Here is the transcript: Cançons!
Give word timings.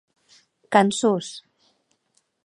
Cançons! 0.75 1.27